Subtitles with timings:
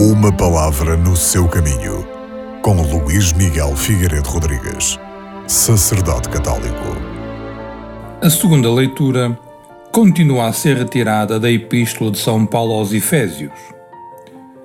[0.00, 2.06] Uma palavra no seu caminho,
[2.62, 4.96] com Luís Miguel Figueiredo Rodrigues,
[5.48, 6.96] sacerdote católico.
[8.22, 9.36] A segunda leitura
[9.90, 13.50] continua a ser retirada da Epístola de São Paulo aos Efésios.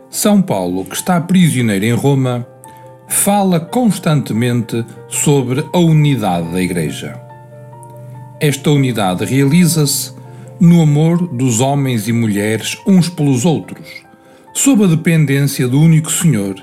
[0.07, 2.45] São Paulo, que está prisioneiro em Roma,
[3.07, 7.19] fala constantemente sobre a unidade da Igreja.
[8.39, 10.13] Esta unidade realiza-se
[10.59, 14.03] no amor dos homens e mulheres uns pelos outros,
[14.53, 16.55] sob a dependência do único Senhor,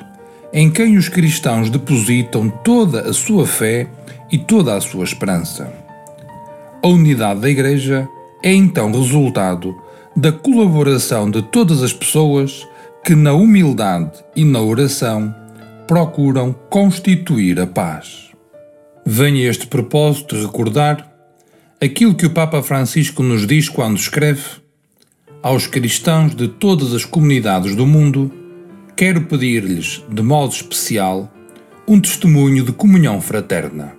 [0.52, 3.88] em quem os cristãos depositam toda a sua fé
[4.30, 5.72] e toda a sua esperança.
[6.82, 8.08] A unidade da Igreja
[8.42, 9.76] é então resultado
[10.16, 12.66] da colaboração de todas as pessoas
[13.04, 15.34] que, na humildade e na oração,
[15.86, 18.30] procuram constituir a paz.
[19.04, 21.10] Venha este propósito recordar
[21.80, 24.42] aquilo que o Papa Francisco nos diz quando escreve:
[25.42, 28.30] Aos cristãos de todas as comunidades do mundo,
[28.94, 31.32] quero pedir-lhes, de modo especial,
[31.88, 33.94] um testemunho de comunhão fraterna,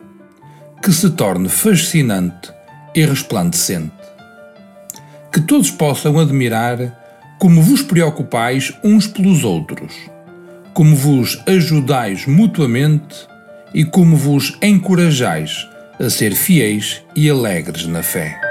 [0.84, 2.54] que se torne fascinante
[2.94, 3.92] e resplandecente.
[5.34, 9.96] Que todos possam admirar como vos preocupais uns pelos outros,
[10.76, 13.28] como vos ajudais mutuamente
[13.74, 15.68] e como vos encorajais
[16.00, 18.51] a ser fiéis e alegres na fé.